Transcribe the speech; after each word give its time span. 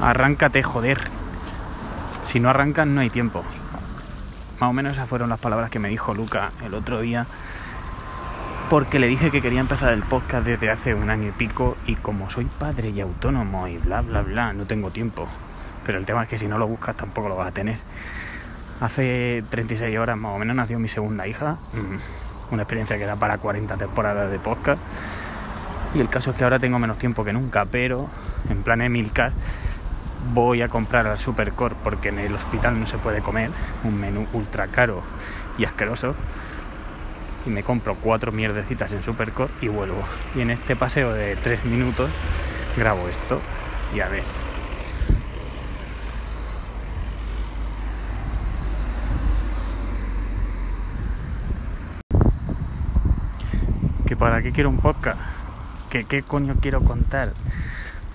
Arráncate, 0.00 0.62
joder. 0.62 0.98
Si 2.22 2.38
no 2.38 2.50
arrancas, 2.50 2.86
no 2.86 3.00
hay 3.00 3.10
tiempo. 3.10 3.42
Más 4.60 4.70
o 4.70 4.72
menos 4.72 4.96
esas 4.96 5.08
fueron 5.08 5.28
las 5.28 5.40
palabras 5.40 5.70
que 5.70 5.78
me 5.78 5.88
dijo 5.88 6.14
Luca 6.14 6.52
el 6.64 6.74
otro 6.74 7.00
día. 7.00 7.26
Porque 8.70 8.98
le 8.98 9.08
dije 9.08 9.30
que 9.30 9.40
quería 9.40 9.60
empezar 9.60 9.92
el 9.92 10.02
podcast 10.02 10.44
desde 10.44 10.70
hace 10.70 10.94
un 10.94 11.10
año 11.10 11.28
y 11.28 11.32
pico. 11.32 11.76
Y 11.86 11.96
como 11.96 12.30
soy 12.30 12.44
padre 12.44 12.90
y 12.90 13.00
autónomo 13.00 13.66
y 13.66 13.78
bla, 13.78 14.02
bla, 14.02 14.22
bla, 14.22 14.52
no 14.52 14.66
tengo 14.66 14.90
tiempo. 14.90 15.26
Pero 15.84 15.98
el 15.98 16.06
tema 16.06 16.22
es 16.22 16.28
que 16.28 16.38
si 16.38 16.46
no 16.46 16.58
lo 16.58 16.66
buscas, 16.68 16.96
tampoco 16.96 17.28
lo 17.28 17.36
vas 17.36 17.48
a 17.48 17.52
tener. 17.52 17.78
Hace 18.80 19.42
36 19.50 19.98
horas 19.98 20.16
más 20.16 20.32
o 20.32 20.38
menos 20.38 20.54
nació 20.54 20.78
mi 20.78 20.88
segunda 20.88 21.26
hija. 21.26 21.56
Mm, 21.72 22.52
Una 22.54 22.62
experiencia 22.62 22.98
que 22.98 23.04
da 23.06 23.16
para 23.16 23.38
40 23.38 23.76
temporadas 23.76 24.30
de 24.30 24.38
podcast. 24.38 24.80
Y 25.94 26.00
el 26.00 26.08
caso 26.08 26.30
es 26.30 26.36
que 26.36 26.44
ahora 26.44 26.58
tengo 26.58 26.78
menos 26.78 26.98
tiempo 26.98 27.24
que 27.24 27.32
nunca, 27.32 27.64
pero 27.64 28.06
en 28.48 28.62
plan 28.62 28.82
Emilcar 28.82 29.32
voy 30.32 30.62
a 30.62 30.68
comprar 30.68 31.06
al 31.06 31.18
Supercore 31.18 31.74
porque 31.82 32.08
en 32.08 32.18
el 32.18 32.34
hospital 32.34 32.78
no 32.78 32.86
se 32.86 32.98
puede 32.98 33.20
comer, 33.20 33.50
un 33.84 34.00
menú 34.00 34.26
ultra 34.32 34.68
caro 34.68 35.02
y 35.56 35.64
asqueroso. 35.64 36.14
Y 37.46 37.50
me 37.50 37.62
compro 37.62 37.94
cuatro 37.94 38.32
mierdecitas 38.32 38.92
en 38.92 39.02
Supercore 39.02 39.52
y 39.60 39.68
vuelvo. 39.68 40.02
Y 40.34 40.40
en 40.40 40.50
este 40.50 40.76
paseo 40.76 41.12
de 41.12 41.36
tres 41.36 41.64
minutos 41.64 42.10
grabo 42.76 43.08
esto 43.08 43.40
y 43.94 44.00
a 44.00 44.08
ver. 44.08 44.24
¿Que 54.06 54.16
para 54.16 54.42
qué 54.42 54.52
quiero 54.52 54.70
un 54.70 54.78
podcast? 54.78 55.20
¿Que 55.90 56.04
qué 56.04 56.22
coño 56.22 56.56
quiero 56.60 56.80
contar? 56.80 57.32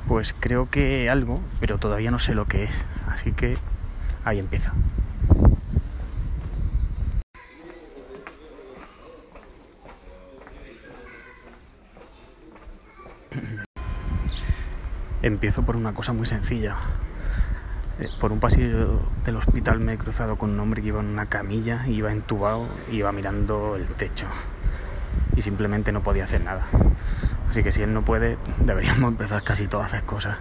Pues 0.07 0.33
creo 0.37 0.69
que 0.69 1.09
algo, 1.09 1.39
pero 1.59 1.77
todavía 1.77 2.11
no 2.11 2.19
sé 2.19 2.35
lo 2.35 2.45
que 2.45 2.63
es. 2.63 2.85
Así 3.07 3.31
que 3.31 3.57
ahí 4.25 4.39
empieza. 4.39 4.73
Empiezo 15.21 15.63
por 15.63 15.77
una 15.77 15.93
cosa 15.93 16.11
muy 16.13 16.25
sencilla. 16.25 16.75
Eh, 17.99 18.09
Por 18.19 18.31
un 18.31 18.39
pasillo 18.39 18.99
del 19.25 19.37
hospital 19.37 19.79
me 19.79 19.93
he 19.93 19.97
cruzado 19.97 20.35
con 20.37 20.49
un 20.49 20.59
hombre 20.59 20.81
que 20.81 20.89
iba 20.89 20.99
en 20.99 21.07
una 21.07 21.27
camilla, 21.27 21.87
iba 21.87 22.11
entubado, 22.11 22.67
iba 22.91 23.11
mirando 23.11 23.75
el 23.77 23.85
techo 23.85 24.27
y 25.35 25.41
simplemente 25.41 25.91
no 25.91 26.03
podía 26.03 26.25
hacer 26.25 26.41
nada. 26.41 26.65
Así 27.49 27.63
que 27.63 27.71
si 27.71 27.81
él 27.81 27.93
no 27.93 28.03
puede, 28.03 28.37
deberíamos 28.65 29.11
empezar 29.11 29.43
casi 29.43 29.67
todas 29.67 29.85
a 29.85 29.87
hacer 29.87 30.05
cosas. 30.05 30.37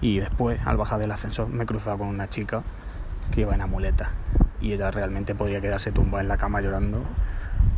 Y 0.00 0.18
después, 0.18 0.60
al 0.66 0.76
bajar 0.76 0.98
del 0.98 1.12
ascensor, 1.12 1.48
me 1.48 1.62
he 1.62 1.66
cruzado 1.66 1.98
con 1.98 2.08
una 2.08 2.28
chica 2.28 2.62
que 3.30 3.42
iba 3.42 3.54
en 3.54 3.60
amuleta. 3.60 4.10
Y 4.60 4.72
ella 4.72 4.90
realmente 4.90 5.34
podría 5.34 5.60
quedarse 5.60 5.92
tumbada 5.92 6.22
en 6.22 6.28
la 6.28 6.36
cama 6.36 6.60
llorando, 6.60 7.02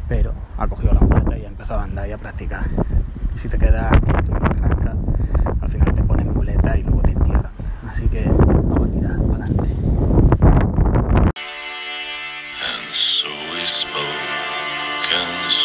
pero 0.08 0.32
ha 0.56 0.66
cogido 0.66 0.94
la 0.94 1.00
muleta 1.00 1.36
y 1.36 1.44
ha 1.44 1.48
empezado 1.48 1.80
a 1.80 1.84
andar 1.84 2.08
y 2.08 2.12
a 2.12 2.18
practicar. 2.18 2.64
Y 3.34 3.38
si 3.38 3.48
te 3.48 3.58
quedas 3.58 3.90
quieto 4.00 4.30
y 4.30 4.60
no 4.60 4.66
arrancas, 4.66 4.96
al 5.60 5.68
final 5.68 5.93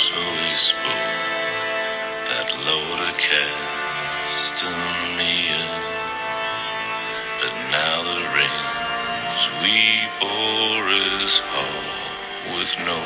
so 0.09 0.15
spoke. 0.55 1.21
That 2.29 2.49
load 2.65 2.99
of 3.07 3.13
cast 3.17 4.65
and 4.65 5.17
me 5.19 5.53
But 7.41 7.53
now 7.69 7.97
the 8.09 8.21
rains 8.37 9.43
we 9.61 9.77
bore 10.17 10.89
is 11.21 11.37
hard 11.45 12.57
with 12.57 12.73
no 12.89 12.99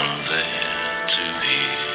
one 0.00 0.16
there. 0.30 1.93